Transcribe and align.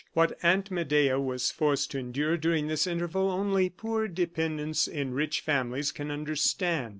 What 0.13 0.35
Aunt 0.41 0.71
Medea 0.71 1.19
was 1.19 1.51
forced 1.51 1.91
to 1.91 1.99
endure 1.99 2.35
during 2.35 2.65
this 2.65 2.87
interval, 2.87 3.29
only 3.29 3.69
poor 3.69 4.07
dependents 4.07 4.87
in 4.87 5.13
rich 5.13 5.41
families 5.41 5.91
can 5.91 6.09
understand. 6.09 6.89